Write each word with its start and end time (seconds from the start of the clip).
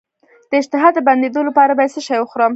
د 0.49 0.51
اشتها 0.61 0.87
د 0.93 0.97
بندیدو 1.07 1.41
لپاره 1.49 1.71
باید 1.77 1.93
څه 1.95 2.01
شی 2.07 2.17
وخورم؟ 2.19 2.49